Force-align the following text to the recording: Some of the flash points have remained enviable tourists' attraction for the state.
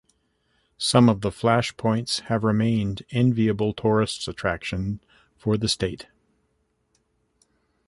Some 0.79 1.09
of 1.09 1.21
the 1.21 1.31
flash 1.31 1.77
points 1.77 2.21
have 2.21 2.43
remained 2.43 3.03
enviable 3.11 3.71
tourists' 3.71 4.27
attraction 4.27 4.99
for 5.37 5.57
the 5.57 5.69
state. 5.69 6.07